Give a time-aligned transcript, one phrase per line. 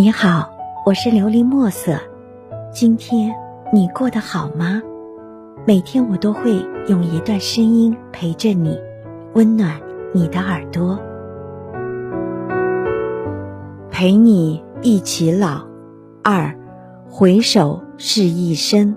[0.00, 0.48] 你好，
[0.86, 1.98] 我是琉璃墨色。
[2.72, 3.34] 今天
[3.72, 4.80] 你过得好吗？
[5.66, 6.52] 每天我都会
[6.86, 8.78] 用一段声音陪着你，
[9.34, 9.80] 温暖
[10.14, 11.00] 你的耳朵，
[13.90, 15.66] 陪你一起老。
[16.22, 16.56] 二，
[17.10, 18.94] 回首是一生。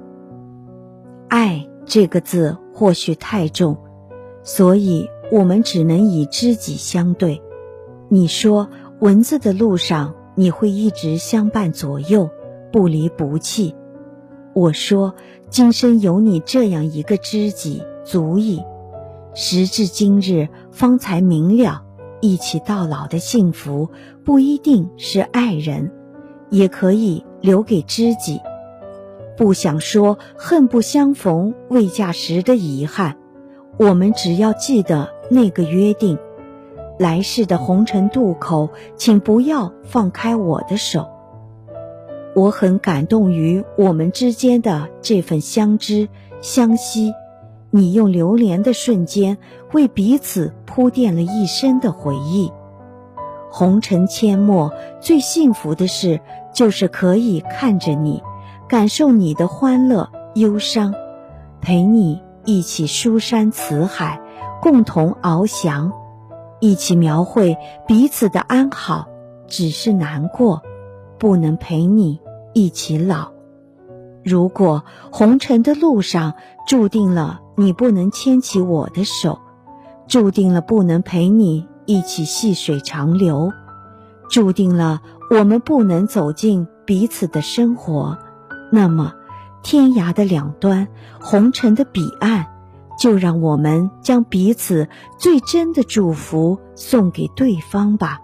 [1.30, 3.76] 爱这个字或许太重，
[4.44, 7.42] 所以我们只能以知己相对。
[8.08, 10.14] 你说文字的路上。
[10.36, 12.30] 你会一直相伴左右，
[12.72, 13.76] 不离不弃。
[14.54, 15.16] 我说，
[15.50, 18.64] 今生有你这样一个知己足矣。
[19.34, 21.84] 时至今日，方才明了，
[22.20, 23.90] 一起到老的幸福
[24.26, 25.92] 不一定是爱人，
[26.50, 28.42] 也可以留给知己。
[29.38, 33.18] 不想说恨不相逢未嫁时的遗憾，
[33.78, 36.18] 我们只要记得那个约定。
[37.02, 41.10] 来世的红尘渡口，请不要放开我的手。
[42.36, 46.10] 我很感动于我们之间的这份相知
[46.42, 47.12] 相惜。
[47.72, 49.40] 你用流连的瞬间，
[49.74, 52.52] 为彼此铺垫了一生的回忆。
[53.50, 56.22] 红尘阡陌，最幸福的事
[56.54, 58.22] 就是可以看着你，
[58.68, 60.94] 感受你的欢乐忧伤，
[61.62, 64.22] 陪你一起书山辞海，
[64.62, 65.92] 共同翱翔。
[66.62, 69.08] 一起描绘彼此的安好，
[69.48, 70.62] 只是难过，
[71.20, 72.22] 不能陪你
[72.54, 73.32] 一起老。
[74.24, 76.36] 如果红尘的路上
[76.68, 79.40] 注定了你不能牵起我的手，
[80.08, 83.52] 注定了不能陪你一起细水长流，
[84.30, 85.02] 注定了
[85.32, 88.20] 我们不能走进彼此的生活，
[88.72, 89.16] 那么
[89.64, 90.88] 天涯的两端，
[91.20, 92.46] 红尘的彼岸。
[93.02, 98.22] 就让我们将彼此最真的祝福送给对方吧。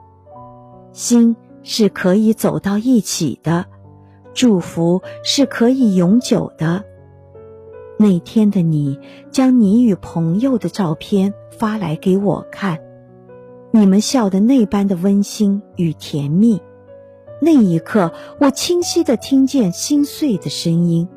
[0.91, 3.65] 心是可以走到一起的，
[4.35, 6.85] 祝福是可以永久的。
[7.97, 8.99] 那天的你
[9.31, 12.77] 将你与朋友的照片发来给我看，
[13.71, 16.61] 你们笑的那般的温馨与甜蜜。
[17.41, 21.09] 那一刻，我清晰的听见心碎的声音。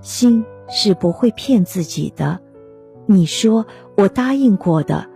[0.00, 2.40] 心是不会骗自己的。
[3.06, 5.06] 你说我答应过的，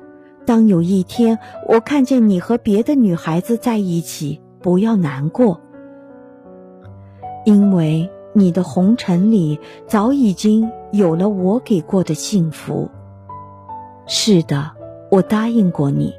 [0.45, 1.39] 当有一天
[1.69, 5.61] 我看见你和别的女孩子在一起，不要难过，
[7.45, 12.89] 因为你的红尘里早已经有了我给过的幸福。
[14.07, 14.73] 是的，
[15.11, 16.13] 我答应过你，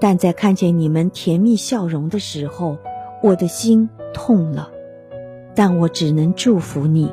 [0.00, 2.76] 但在看见你们甜蜜笑容的时候，
[3.22, 4.68] 我的心痛了。
[5.54, 7.12] 但我只能祝福你。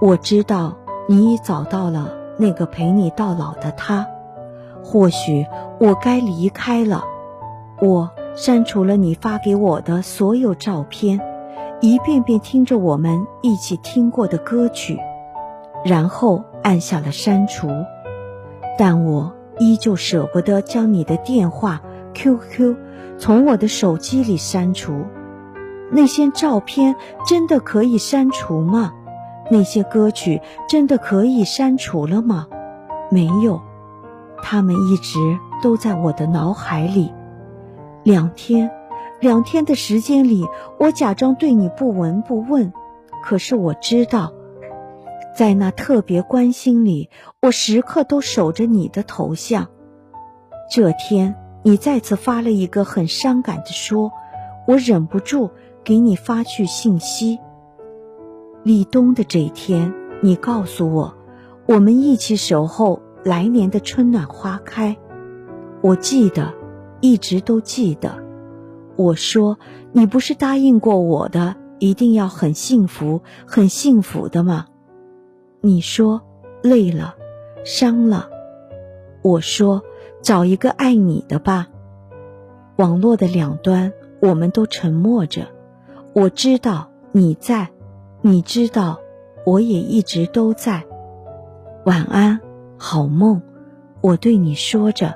[0.00, 0.76] 我知道
[1.08, 2.23] 你已找到了。
[2.36, 4.06] 那个陪你到老的他，
[4.82, 5.46] 或许
[5.78, 7.04] 我该离开了。
[7.80, 11.20] 我删除了你发给我的所有照片，
[11.80, 14.98] 一遍遍听着我们一起听过的歌曲，
[15.84, 17.68] 然后按下了删除。
[18.76, 21.80] 但我依旧舍不得将你的电话、
[22.14, 22.76] QQ
[23.18, 25.04] 从我的手机里删除。
[25.92, 28.92] 那些照片真的可以删除吗？
[29.50, 32.48] 那些歌曲真的可以删除了吗？
[33.10, 33.60] 没有，
[34.42, 35.18] 他们一直
[35.62, 37.12] 都在我的脑海里。
[38.02, 38.70] 两天，
[39.20, 40.46] 两天的时间里，
[40.78, 42.72] 我假装对你不闻不问，
[43.22, 44.32] 可是我知道，
[45.36, 49.68] 在那特别关心里，我时刻都守着你的头像。
[50.70, 54.10] 这天，你再次发了一个很伤感的说，
[54.66, 55.50] 我忍不住
[55.84, 57.38] 给你发去信息。
[58.64, 59.92] 立冬的这一天，
[60.22, 61.14] 你告诉我，
[61.66, 64.96] 我们一起守候来年的春暖花开。
[65.82, 66.54] 我记得，
[67.02, 68.24] 一直都记得。
[68.96, 69.58] 我说，
[69.92, 74.64] 你不是答应过我的，一定要很幸福、很幸福的吗？
[75.60, 76.22] 你说，
[76.62, 77.16] 累了，
[77.66, 78.30] 伤了。
[79.20, 79.82] 我说，
[80.22, 81.66] 找一个爱你的吧。
[82.76, 85.48] 网络的两端，我们都沉默着。
[86.14, 87.73] 我知道你在。
[88.26, 89.00] 你知道，
[89.44, 90.82] 我也一直都在。
[91.84, 92.40] 晚安，
[92.78, 93.42] 好梦，
[94.00, 95.14] 我对你说着。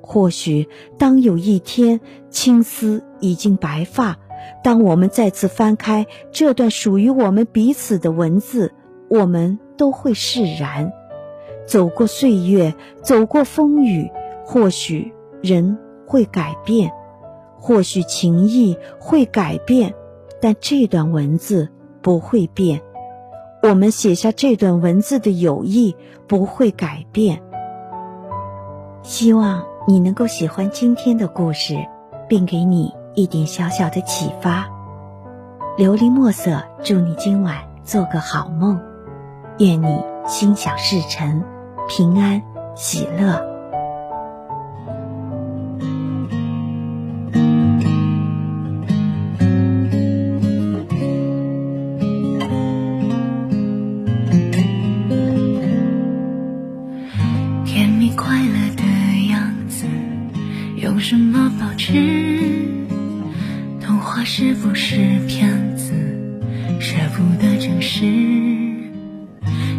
[0.00, 0.66] 或许
[0.98, 4.16] 当有一天青丝已经白发，
[4.64, 8.72] 当我们再次翻开这段属于我们彼此的文字，
[9.10, 10.90] 我们都会释然。
[11.66, 14.10] 走过岁月，走过风雨，
[14.42, 15.12] 或许
[15.42, 15.76] 人
[16.06, 16.90] 会改变，
[17.58, 19.92] 或许情谊会改变，
[20.40, 21.68] 但这段文字。
[22.06, 22.80] 不会变，
[23.64, 25.96] 我们写下这段文字的友谊
[26.28, 27.42] 不会改变。
[29.02, 31.74] 希望你能够喜欢今天的故事，
[32.28, 34.68] 并给你一点小小的启发。
[35.76, 38.80] 琉璃墨色，祝你今晚做个好梦，
[39.58, 41.42] 愿你心想事成，
[41.88, 42.40] 平安
[42.76, 43.55] 喜乐。
[57.76, 58.82] 甜蜜快乐的
[59.28, 59.84] 样子，
[60.78, 61.92] 用什么保持？
[63.82, 64.96] 童话是不是
[65.28, 65.92] 骗子？
[66.80, 68.06] 舍不得诚实。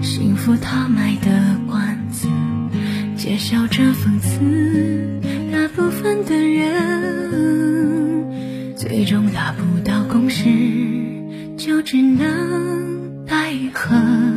[0.03, 2.27] 幸福他卖的关子，
[3.15, 5.19] 揭晓着讽刺。
[5.51, 6.75] 大部分的人，
[8.75, 10.43] 最终达不到共识，
[11.57, 14.36] 就只能奈何。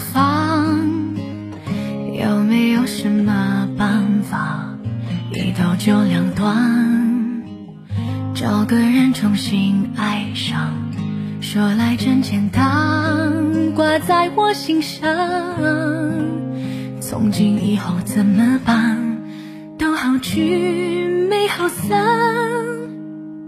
[0.00, 0.80] 方，
[2.12, 4.66] 有没有什么办法？
[5.32, 7.44] 一刀就两断？
[8.34, 10.72] 找个人重新爱上，
[11.40, 15.06] 说来真简单，挂在我心上。
[17.00, 18.98] 从今以后怎么办？
[19.78, 22.06] 都好聚没好散，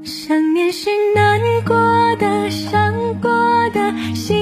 [0.04, 1.76] 想念是难过
[2.16, 3.30] 的，伤过
[3.70, 4.41] 的心。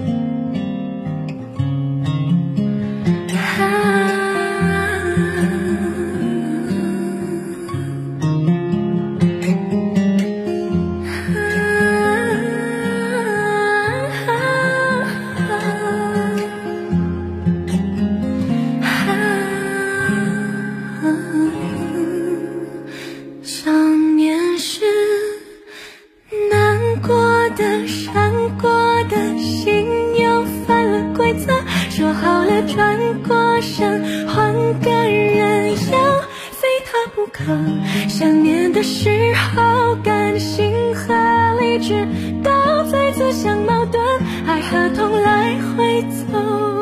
[27.55, 28.69] 的伤过
[29.09, 29.85] 的心
[30.19, 31.53] 又犯了规则。
[31.89, 36.21] 说好了转过身换个人，要
[36.51, 37.43] 非他不可。
[38.07, 42.07] 想念的时候，感性和理智
[42.43, 42.49] 都
[42.89, 44.01] 在自相矛盾，
[44.47, 46.80] 爱和痛来回走。